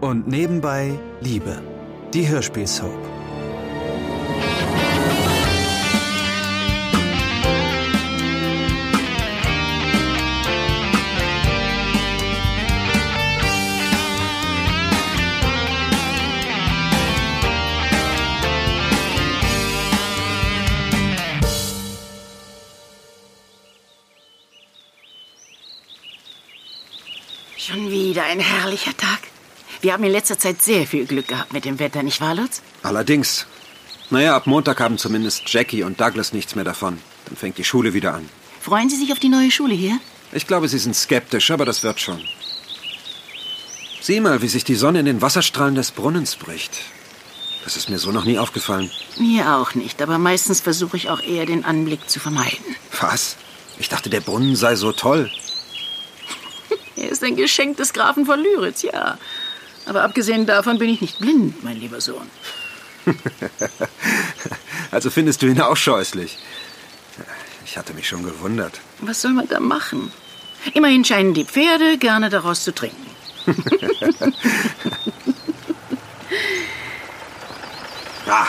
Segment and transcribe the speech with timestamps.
[0.00, 1.62] und nebenbei Liebe.
[2.14, 3.10] Die Hörspielsoap.
[27.56, 29.20] Schon wieder ein herrlicher Tag.
[29.80, 32.60] Wir haben in letzter Zeit sehr viel Glück gehabt mit dem Wetter, nicht wahr, Lutz?
[32.82, 33.46] Allerdings.
[34.10, 36.98] Naja, ab Montag haben zumindest Jackie und Douglas nichts mehr davon.
[37.26, 38.28] Dann fängt die Schule wieder an.
[38.60, 39.98] Freuen Sie sich auf die neue Schule hier?
[40.32, 42.20] Ich glaube, sie sind skeptisch, aber das wird schon.
[44.00, 46.72] Sieh mal, wie sich die Sonne in den Wasserstrahlen des Brunnens bricht.
[47.64, 48.90] Das ist mir so noch nie aufgefallen.
[49.18, 52.64] Mir auch nicht, aber meistens versuche ich auch eher den Anblick zu vermeiden.
[53.00, 53.36] Was?
[53.78, 55.30] Ich dachte, der Brunnen sei so toll.
[56.96, 59.16] Er ist ein Geschenk des Grafen von Lyritz, ja.
[59.86, 62.26] Aber abgesehen davon bin ich nicht blind, mein lieber Sohn.
[64.92, 66.36] Also findest du ihn auch scheußlich.
[67.64, 68.80] Ich hatte mich schon gewundert.
[68.98, 70.10] Was soll man da machen?
[70.74, 73.06] Immerhin scheinen die Pferde gerne daraus zu trinken.
[78.32, 78.46] Ah,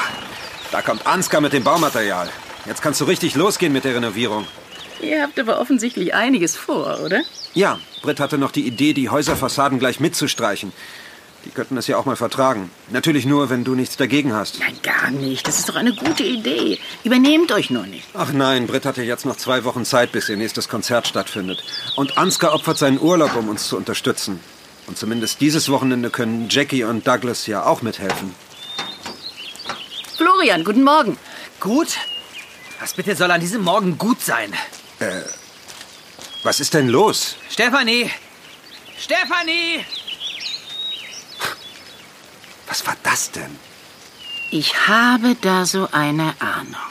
[0.72, 2.30] da kommt Ansgar mit dem Baumaterial.
[2.68, 4.46] Jetzt kannst du richtig losgehen mit der Renovierung.
[5.02, 7.22] Ihr habt aber offensichtlich einiges vor, oder?
[7.56, 10.72] Ja, Britt hatte noch die Idee, die Häuserfassaden gleich mitzustreichen.
[11.46, 12.70] Die könnten das ja auch mal vertragen.
[12.90, 14.60] Natürlich nur, wenn du nichts dagegen hast.
[14.60, 15.48] Nein, gar nicht.
[15.48, 16.80] Das ist doch eine gute Idee.
[17.04, 18.08] Übernehmt euch nur nicht.
[18.14, 21.64] Ach nein, Britt hatte jetzt noch zwei Wochen Zeit, bis ihr nächstes Konzert stattfindet.
[21.96, 24.40] Und Ansgar opfert seinen Urlaub, um uns zu unterstützen.
[24.88, 28.36] Und zumindest dieses Wochenende können Jackie und Douglas ja auch mithelfen.
[30.18, 31.18] Florian, guten Morgen.
[31.60, 31.98] Gut?
[32.80, 34.54] Was bitte soll an diesem Morgen gut sein?
[36.44, 37.36] Was ist denn los?
[37.50, 38.10] Stefanie!
[39.00, 39.86] Stefanie!
[42.72, 43.52] Was war das denn?
[44.50, 46.88] Ich habe da so eine Ahnung.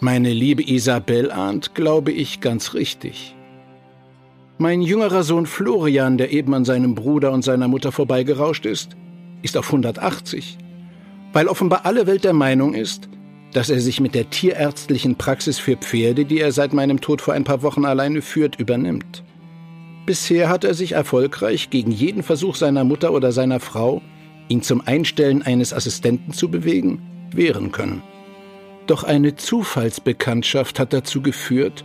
[0.00, 3.36] Meine liebe Isabel ahnt, glaube ich, ganz richtig.
[4.58, 8.96] Mein jüngerer Sohn Florian, der eben an seinem Bruder und seiner Mutter vorbeigerauscht ist,
[9.42, 10.58] ist auf 180,
[11.32, 13.08] weil offenbar alle Welt der Meinung ist,
[13.52, 17.34] dass er sich mit der tierärztlichen Praxis für Pferde, die er seit meinem Tod vor
[17.34, 19.22] ein paar Wochen alleine führt, übernimmt.
[20.06, 24.02] Bisher hat er sich erfolgreich gegen jeden Versuch seiner Mutter oder seiner Frau,
[24.48, 27.00] ihn zum Einstellen eines Assistenten zu bewegen,
[27.32, 28.02] wehren können.
[28.86, 31.84] Doch eine Zufallsbekanntschaft hat dazu geführt,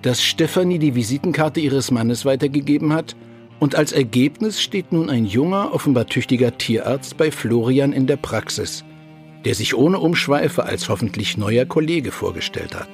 [0.00, 3.14] dass Stefanie die Visitenkarte ihres Mannes weitergegeben hat
[3.58, 8.84] und als Ergebnis steht nun ein junger, offenbar tüchtiger Tierarzt bei Florian in der Praxis,
[9.44, 12.88] der sich ohne Umschweife als hoffentlich neuer Kollege vorgestellt hat.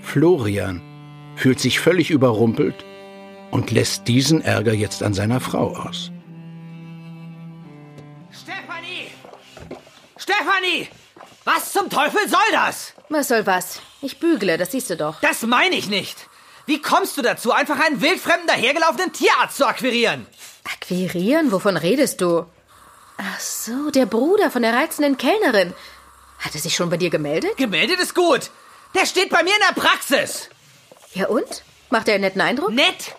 [0.00, 0.82] Florian
[1.36, 2.84] fühlt sich völlig überrumpelt
[3.54, 6.10] und lässt diesen Ärger jetzt an seiner Frau aus.
[8.32, 9.10] Stefanie!
[10.16, 10.88] Stefanie!
[11.44, 12.94] Was zum Teufel soll das?
[13.10, 13.80] Was soll was?
[14.02, 15.20] Ich bügle, das siehst du doch.
[15.20, 16.28] Das meine ich nicht.
[16.66, 20.26] Wie kommst du dazu, einfach einen wildfremden dahergelaufenen Tierarzt zu akquirieren?
[20.64, 21.52] Akquirieren?
[21.52, 22.46] Wovon redest du?
[23.18, 25.72] Ach so, der Bruder von der reizenden Kellnerin.
[26.40, 27.56] Hat er sich schon bei dir gemeldet?
[27.56, 28.50] Gemeldet ist gut.
[28.96, 30.48] Der steht bei mir in der Praxis.
[31.12, 31.62] Ja und?
[31.90, 32.72] Macht er einen netten Eindruck?
[32.72, 33.14] Nett.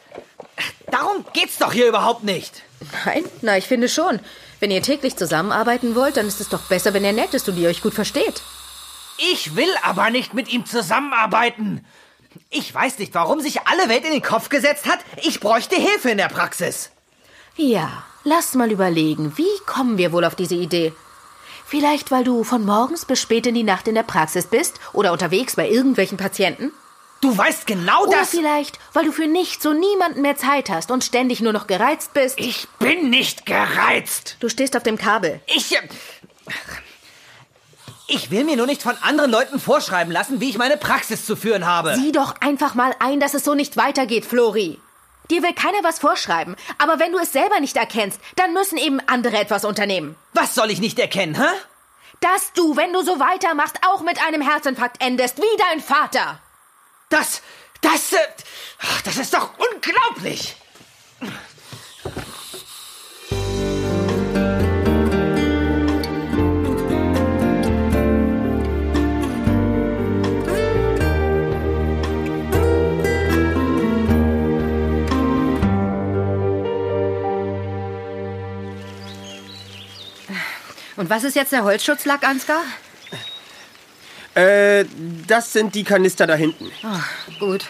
[0.91, 2.63] Darum geht's doch hier überhaupt nicht.
[3.05, 4.19] Nein, na, ich finde schon.
[4.59, 7.57] Wenn ihr täglich zusammenarbeiten wollt, dann ist es doch besser, wenn er nett ist und
[7.57, 8.41] ihr euch gut versteht.
[9.31, 11.85] Ich will aber nicht mit ihm zusammenarbeiten.
[12.49, 16.09] Ich weiß nicht, warum sich alle Welt in den Kopf gesetzt hat, ich bräuchte Hilfe
[16.09, 16.91] in der Praxis.
[17.55, 20.93] Ja, lass mal überlegen, wie kommen wir wohl auf diese Idee?
[21.65, 25.11] Vielleicht, weil du von morgens bis spät in die Nacht in der Praxis bist oder
[25.13, 26.71] unterwegs bei irgendwelchen Patienten?
[27.25, 28.29] Du weißt genau Oder das.
[28.29, 32.13] vielleicht, weil du für nichts und niemanden mehr Zeit hast und ständig nur noch gereizt
[32.13, 32.39] bist?
[32.39, 34.37] Ich bin nicht gereizt.
[34.41, 35.41] Du stehst auf dem Kabel.
[35.47, 35.75] Ich.
[35.75, 35.79] äh,
[38.07, 41.35] Ich will mir nur nicht von anderen Leuten vorschreiben lassen, wie ich meine Praxis zu
[41.35, 41.95] führen habe.
[41.95, 44.79] Sieh doch einfach mal ein, dass es so nicht weitergeht, Flori.
[45.31, 48.99] Dir will keiner was vorschreiben, aber wenn du es selber nicht erkennst, dann müssen eben
[49.07, 50.15] andere etwas unternehmen.
[50.33, 51.47] Was soll ich nicht erkennen, hä?
[52.21, 56.39] Dass du, wenn du so weitermachst, auch mit einem Herzinfarkt endest, wie dein Vater.
[57.09, 57.41] Das.
[57.81, 58.11] Das.
[58.13, 58.17] äh,
[59.03, 60.55] Das ist doch unglaublich.
[80.97, 82.63] Und was ist jetzt der Holzschutzlack, Ansgar?
[84.35, 84.85] Äh,
[85.27, 86.71] das sind die Kanister da hinten.
[87.39, 87.65] Gut.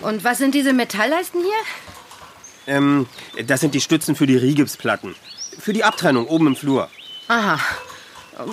[0.00, 2.74] Und was sind diese Metallleisten hier?
[2.74, 3.06] Ähm,
[3.46, 5.14] das sind die Stützen für die Rigipsplatten.
[5.58, 6.90] Für die Abtrennung oben im Flur.
[7.28, 7.58] Aha.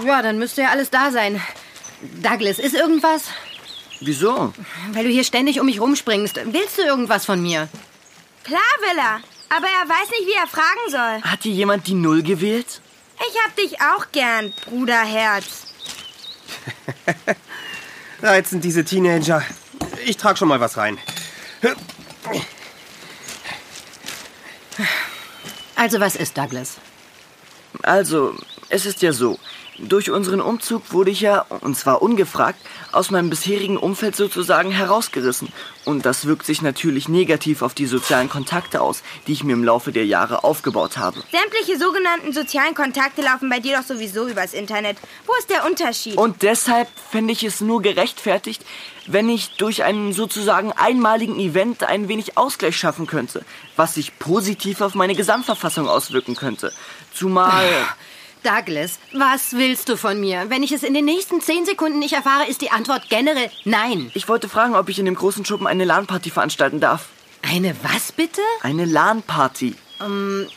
[0.06, 1.42] Ja, dann müsste ja alles da sein.
[2.22, 3.24] Douglas, ist irgendwas?
[4.00, 4.54] Wieso?
[4.92, 6.40] Weil du hier ständig um mich rumspringst.
[6.46, 7.68] Willst du irgendwas von mir?
[8.44, 9.22] Klar will er.
[9.56, 11.30] Aber er weiß nicht, wie er fragen soll.
[11.30, 12.82] Hat hier jemand die Null gewählt?
[13.20, 15.68] Ich hab dich auch gern, Bruderherz.
[18.22, 19.44] Reizend, diese Teenager.
[20.06, 20.98] Ich trag schon mal was rein.
[25.76, 26.78] Also, was ist Douglas?
[27.84, 28.36] Also,
[28.70, 29.40] es ist ja so.
[29.84, 32.60] Durch unseren Umzug wurde ich ja, und zwar ungefragt,
[32.92, 35.52] aus meinem bisherigen Umfeld sozusagen herausgerissen.
[35.86, 39.64] Und das wirkt sich natürlich negativ auf die sozialen Kontakte aus, die ich mir im
[39.64, 41.24] Laufe der Jahre aufgebaut habe.
[41.32, 44.98] Sämtliche sogenannten sozialen Kontakte laufen bei dir doch sowieso übers Internet.
[45.26, 46.16] Wo ist der Unterschied?
[46.16, 48.64] Und deshalb fände ich es nur gerechtfertigt,
[49.08, 53.44] wenn ich durch einen sozusagen einmaligen Event ein wenig Ausgleich schaffen könnte,
[53.76, 56.72] was sich positiv auf meine Gesamtverfassung auswirken könnte.
[57.14, 57.66] Zumal...
[58.44, 60.50] Douglas, was willst du von mir?
[60.50, 64.10] Wenn ich es in den nächsten zehn Sekunden nicht erfahre, ist die Antwort generell nein.
[64.16, 67.10] Ich wollte fragen, ob ich in dem großen Schuppen eine LAN-Party veranstalten darf.
[67.44, 68.42] Eine was bitte?
[68.64, 69.76] Eine LAN-Party.
[70.02, 70.48] Ähm,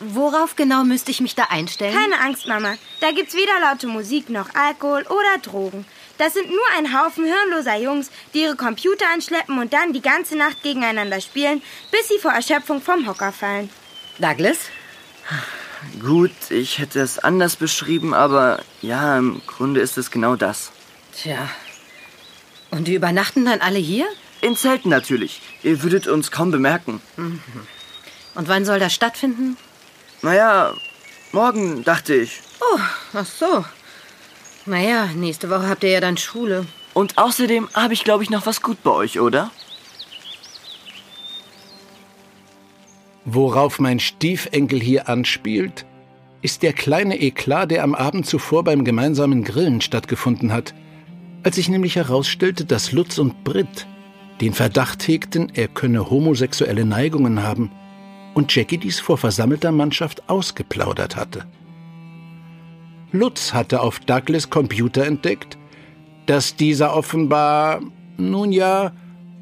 [0.00, 1.94] worauf genau müsste ich mich da einstellen?
[1.94, 2.74] Keine Angst, Mama.
[3.00, 5.86] Da gibt's weder laute Musik noch Alkohol oder Drogen.
[6.18, 10.36] Das sind nur ein Haufen hirnloser Jungs, die ihre Computer anschleppen und dann die ganze
[10.36, 13.70] Nacht gegeneinander spielen, bis sie vor Erschöpfung vom Hocker fallen.
[14.18, 14.58] Douglas?
[16.00, 20.72] Gut, ich hätte es anders beschrieben, aber ja, im Grunde ist es genau das.
[21.12, 21.48] Tja.
[22.70, 24.06] Und die übernachten dann alle hier?
[24.40, 25.40] In Zelten natürlich.
[25.62, 27.00] Ihr würdet uns kaum bemerken.
[27.16, 27.40] Mhm.
[28.34, 29.56] Und wann soll das stattfinden?
[30.22, 30.72] Naja,
[31.32, 32.40] morgen, dachte ich.
[32.60, 32.78] Oh,
[33.14, 33.64] ach so.
[34.66, 36.66] Naja, nächste Woche habt ihr ja dann Schule.
[36.94, 39.50] Und außerdem habe ich, glaube ich, noch was gut bei euch, oder?
[43.24, 45.84] Worauf mein Stiefenkel hier anspielt,
[46.42, 50.74] ist der kleine Eklat, der am Abend zuvor beim gemeinsamen Grillen stattgefunden hat,
[51.42, 53.86] als sich nämlich herausstellte, dass Lutz und Britt
[54.40, 57.70] den Verdacht hegten, er könne homosexuelle Neigungen haben
[58.34, 61.44] und Jackie dies vor versammelter Mannschaft ausgeplaudert hatte.
[63.12, 65.58] Lutz hatte auf Douglas Computer entdeckt,
[66.26, 67.80] dass dieser offenbar,
[68.16, 68.92] nun ja,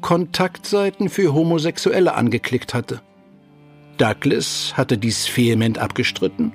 [0.01, 3.01] Kontaktseiten für Homosexuelle angeklickt hatte.
[3.99, 6.53] Douglas hatte dies vehement abgestritten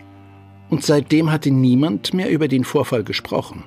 [0.70, 3.64] und seitdem hatte niemand mehr über den Vorfall gesprochen.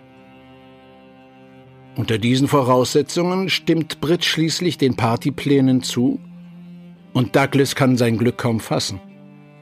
[1.95, 6.19] Unter diesen Voraussetzungen stimmt Britt schließlich den Partyplänen zu
[7.13, 9.00] und Douglas kann sein Glück kaum fassen.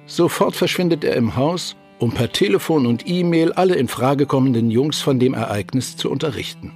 [0.05, 5.01] Sofort verschwindet er im Haus, um per Telefon und E-Mail alle in Frage kommenden Jungs
[5.01, 6.71] von dem Ereignis zu unterrichten.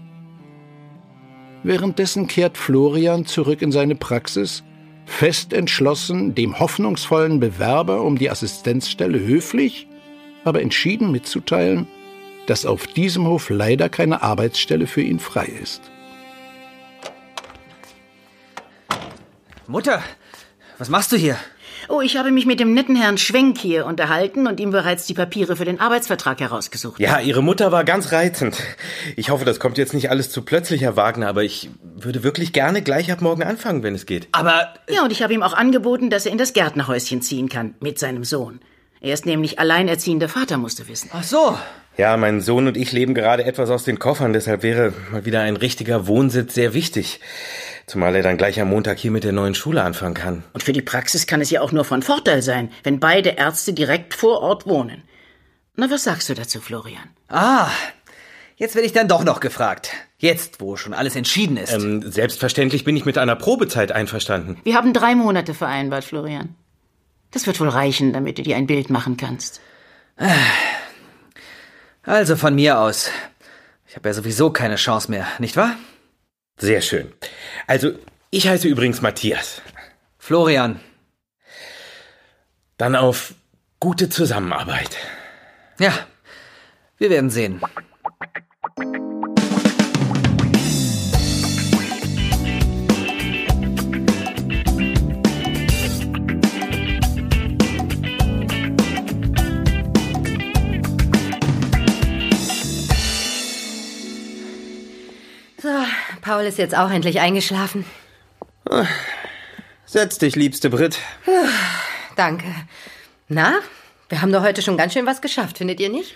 [1.63, 4.63] Währenddessen kehrt Florian zurück in seine Praxis
[5.09, 9.87] fest entschlossen, dem hoffnungsvollen Bewerber um die Assistenzstelle höflich,
[10.43, 11.87] aber entschieden mitzuteilen,
[12.47, 15.81] dass auf diesem Hof leider keine Arbeitsstelle für ihn frei ist.
[19.67, 20.01] Mutter,
[20.77, 21.37] was machst du hier?
[21.89, 25.15] Oh, ich habe mich mit dem netten Herrn Schwenk hier unterhalten und ihm bereits die
[25.15, 26.99] Papiere für den Arbeitsvertrag herausgesucht.
[26.99, 28.57] Ja, Ihre Mutter war ganz reizend.
[29.15, 32.53] Ich hoffe, das kommt jetzt nicht alles zu plötzlich, Herr Wagner, aber ich würde wirklich
[32.53, 34.27] gerne gleich ab morgen anfangen, wenn es geht.
[34.33, 34.71] Aber.
[34.87, 37.97] Ja, und ich habe ihm auch angeboten, dass er in das Gärtnerhäuschen ziehen kann mit
[37.97, 38.59] seinem Sohn.
[39.01, 41.09] Er ist nämlich alleinerziehender Vater, musst du wissen.
[41.11, 41.57] Ach so.
[41.97, 45.41] Ja, mein Sohn und ich leben gerade etwas aus den Koffern, deshalb wäre mal wieder
[45.41, 47.19] ein richtiger Wohnsitz sehr wichtig.
[47.89, 50.43] Zumal er dann gleich am Montag hier mit der neuen Schule anfangen kann.
[50.53, 53.73] Und für die Praxis kann es ja auch nur von Vorteil sein, wenn beide Ärzte
[53.73, 55.01] direkt vor Ort wohnen.
[55.75, 57.09] Na, was sagst du dazu, Florian?
[57.29, 57.67] Ah,
[58.57, 59.89] jetzt werde ich dann doch noch gefragt.
[60.19, 61.73] Jetzt, wo schon alles entschieden ist.
[61.73, 64.57] Ähm, selbstverständlich bin ich mit einer Probezeit einverstanden.
[64.63, 66.53] Wir haben drei Monate vereinbart, Florian.
[67.31, 69.61] Das wird wohl reichen, damit du dir ein Bild machen kannst.
[72.03, 73.09] Also von mir aus.
[73.87, 75.75] Ich habe ja sowieso keine Chance mehr, nicht wahr?
[76.59, 77.11] Sehr schön.
[77.67, 77.93] Also,
[78.31, 79.61] ich heiße übrigens Matthias.
[80.17, 80.79] Florian.
[82.77, 83.33] Dann auf
[83.79, 84.95] gute Zusammenarbeit.
[85.79, 85.93] Ja,
[86.97, 87.61] wir werden sehen.
[106.39, 107.83] Paul ist jetzt auch endlich eingeschlafen.
[109.85, 110.97] Setz dich, liebste Brit.
[112.15, 112.45] Danke.
[113.27, 113.55] Na,
[114.07, 116.15] wir haben doch heute schon ganz schön was geschafft, findet ihr nicht?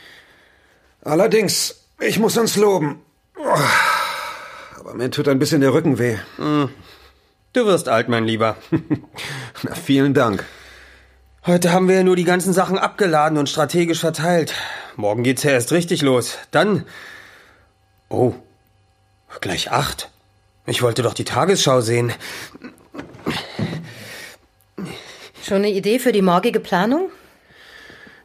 [1.02, 3.02] Allerdings, ich muss uns loben.
[4.80, 6.16] Aber mir tut ein bisschen der Rücken weh.
[6.38, 8.56] Du wirst alt, mein Lieber.
[9.64, 10.46] Na, vielen Dank.
[11.46, 14.54] Heute haben wir ja nur die ganzen Sachen abgeladen und strategisch verteilt.
[14.96, 16.38] Morgen geht's ja erst richtig los.
[16.52, 16.86] Dann.
[18.08, 18.36] Oh.
[19.42, 20.13] Gleich acht.
[20.66, 22.14] Ich wollte doch die Tagesschau sehen.
[25.44, 27.10] Schon eine Idee für die morgige Planung?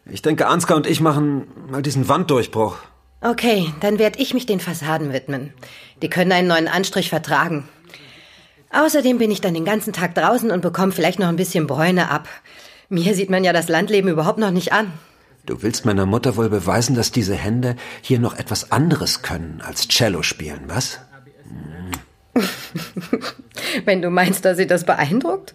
[0.07, 2.77] Ich denke, Ansgar und ich machen mal diesen Wanddurchbruch.
[3.21, 5.53] Okay, dann werde ich mich den Fassaden widmen.
[6.01, 7.69] Die können einen neuen Anstrich vertragen.
[8.71, 12.11] Außerdem bin ich dann den ganzen Tag draußen und bekomme vielleicht noch ein bisschen Bräune
[12.11, 12.29] ab.
[12.89, 14.93] Mir sieht man ja das Landleben überhaupt noch nicht an.
[15.45, 19.89] Du willst meiner Mutter wohl beweisen, dass diese Hände hier noch etwas anderes können als
[19.89, 21.01] Cello spielen, was?
[23.85, 25.55] wenn du meinst, dass sie das beeindruckt?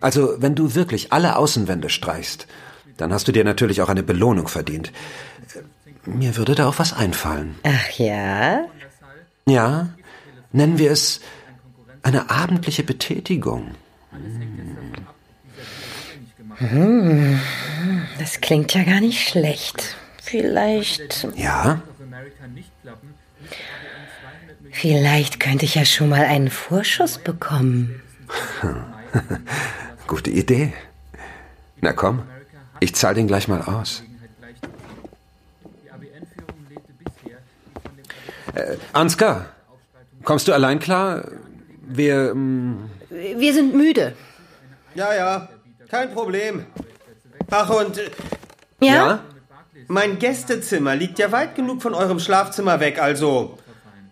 [0.00, 2.46] Also, wenn du wirklich alle Außenwände streichst,
[2.96, 4.92] dann hast du dir natürlich auch eine Belohnung verdient.
[6.04, 7.54] Mir würde da auch was einfallen.
[7.62, 8.64] Ach ja?
[9.46, 9.88] Ja,
[10.52, 11.20] nennen wir es
[12.02, 13.74] eine abendliche Betätigung.
[16.56, 17.40] Hm,
[18.18, 19.96] das klingt ja gar nicht schlecht.
[20.22, 21.28] Vielleicht.
[21.36, 21.82] Ja?
[24.72, 28.02] Vielleicht könnte ich ja schon mal einen Vorschuss bekommen.
[30.06, 30.72] Gute Idee.
[31.80, 32.22] Na komm,
[32.80, 34.02] ich zahl den gleich mal aus.
[38.54, 39.46] Äh, Ansgar,
[40.22, 41.24] kommst du allein klar?
[41.86, 42.30] Wir.
[42.30, 44.14] Ähm Wir sind müde.
[44.94, 45.48] Ja, ja,
[45.88, 46.64] kein Problem.
[47.50, 47.98] Ach, und.
[47.98, 48.10] äh,
[48.80, 48.94] Ja?
[48.94, 49.20] ja?
[49.88, 53.58] Mein Gästezimmer liegt ja weit genug von eurem Schlafzimmer weg, also.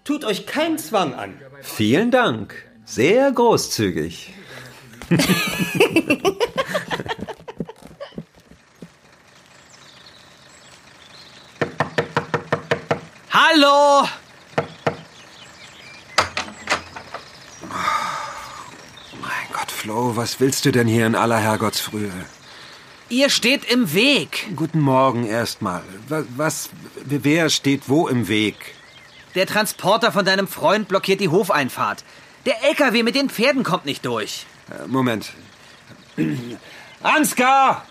[0.05, 1.35] Tut euch keinen Zwang an.
[1.61, 2.55] Vielen Dank.
[2.85, 4.35] Sehr großzügig.
[13.31, 14.09] Hallo!
[19.21, 22.11] Mein Gott, Flo, was willst du denn hier in aller Herrgottsfrühe?
[23.13, 24.49] Ihr steht im Weg.
[24.57, 25.83] Guten Morgen erstmal.
[26.09, 26.71] Was, was,
[27.05, 28.57] wer steht wo im Weg?
[29.35, 32.05] Der Transporter von deinem Freund blockiert die Hofeinfahrt.
[32.47, 34.47] Der LKW mit den Pferden kommt nicht durch.
[34.71, 35.35] Äh, Moment.
[37.03, 37.85] Ansgar!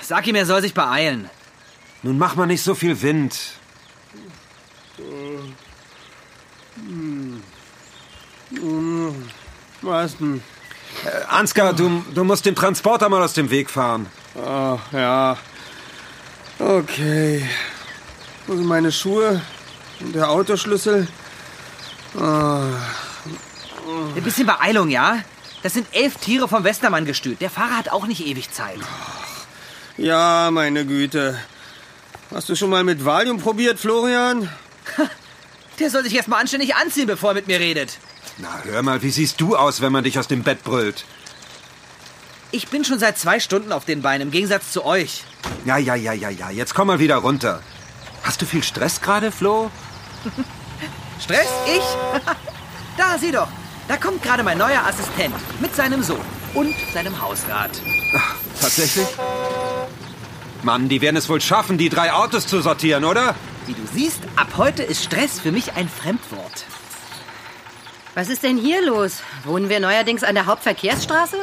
[0.00, 1.28] Sag ihm, er soll sich beeilen.
[2.02, 3.38] Nun mach mal nicht so viel Wind.
[9.82, 10.42] Was denn?
[11.04, 14.06] Äh, Ansgar, du, du musst den Transporter mal aus dem Weg fahren.
[14.44, 15.36] Ach, ja.
[16.58, 17.48] Okay.
[18.46, 19.40] Wo sind meine Schuhe?
[20.00, 21.08] Und der Autoschlüssel?
[22.14, 22.74] Ein
[24.22, 25.18] bisschen Beeilung, ja?
[25.62, 27.40] Das sind elf Tiere vom Westermann-Gestüt.
[27.40, 28.78] Der Fahrer hat auch nicht ewig Zeit.
[29.96, 31.38] Ja, meine Güte.
[32.32, 34.48] Hast du schon mal mit Valium probiert, Florian?
[35.78, 37.98] Der soll sich erst mal anständig anziehen, bevor er mit mir redet.
[38.38, 41.04] Na, hör mal, wie siehst du aus, wenn man dich aus dem Bett brüllt?
[42.50, 45.24] Ich bin schon seit zwei Stunden auf den Beinen, im Gegensatz zu euch.
[45.64, 46.50] Ja, ja, ja, ja, ja.
[46.50, 47.62] Jetzt komm mal wieder runter.
[48.22, 49.70] Hast du viel Stress gerade, Flo?
[51.20, 51.48] Stress?
[51.66, 51.82] Ich?
[52.96, 53.48] da, sieh doch.
[53.88, 56.20] Da kommt gerade mein neuer Assistent mit seinem Sohn
[56.54, 57.70] und seinem Hausrat.
[58.60, 59.06] Tatsächlich?
[60.62, 63.34] Mann, die werden es wohl schaffen, die drei Autos zu sortieren, oder?
[63.66, 66.64] Wie du siehst, ab heute ist Stress für mich ein Fremdwort.
[68.18, 69.18] Was ist denn hier los?
[69.44, 71.36] Wohnen wir neuerdings an der Hauptverkehrsstraße?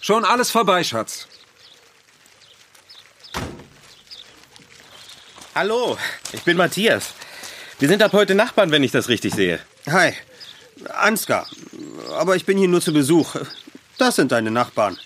[0.00, 1.26] Schon alles vorbei, Schatz.
[5.52, 5.98] Hallo,
[6.32, 7.12] ich bin Matthias.
[7.80, 9.58] Wir sind ab heute Nachbarn, wenn ich das richtig sehe.
[9.90, 10.12] Hi.
[10.90, 11.48] Ansgar.
[12.12, 13.34] Aber ich bin hier nur zu Besuch.
[13.98, 14.96] Das sind deine Nachbarn.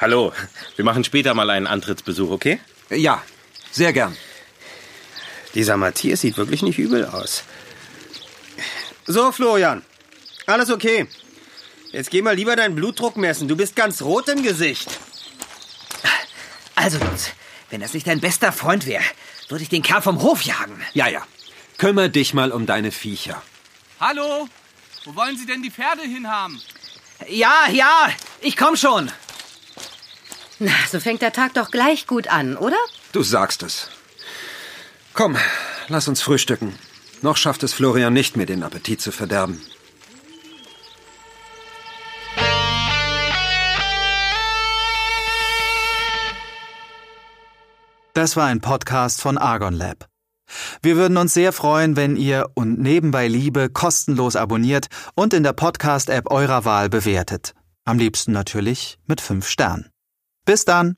[0.00, 0.32] Hallo,
[0.74, 2.58] wir machen später mal einen Antrittsbesuch, okay?
[2.90, 3.22] Ja,
[3.70, 4.16] sehr gern.
[5.54, 7.44] Dieser Matthias sieht wirklich nicht übel aus.
[9.10, 9.82] So, Florian.
[10.46, 11.08] Alles okay.
[11.92, 13.48] Jetzt geh mal lieber deinen Blutdruck messen.
[13.48, 14.90] Du bist ganz rot im Gesicht.
[16.74, 17.30] Also, Jungs,
[17.70, 19.02] wenn das nicht dein bester Freund wäre,
[19.48, 20.84] würde ich den Kerl vom Hof jagen.
[20.92, 21.26] Ja, ja.
[21.78, 23.42] Kümmer dich mal um deine Viecher.
[23.98, 24.46] Hallo?
[25.04, 26.60] Wo wollen Sie denn die Pferde hinhaben?
[27.28, 28.10] Ja, ja,
[28.42, 29.10] ich komm schon.
[30.58, 32.76] Na, so fängt der Tag doch gleich gut an, oder?
[33.12, 33.88] Du sagst es.
[35.14, 35.38] Komm,
[35.88, 36.78] lass uns frühstücken.
[37.22, 39.60] Noch schafft es Florian nicht, mir den Appetit zu verderben.
[48.14, 50.08] Das war ein Podcast von Argon Lab.
[50.82, 55.52] Wir würden uns sehr freuen, wenn ihr und nebenbei Liebe kostenlos abonniert und in der
[55.52, 57.54] Podcast-App eurer Wahl bewertet.
[57.84, 59.90] Am liebsten natürlich mit fünf Sternen.
[60.44, 60.96] Bis dann!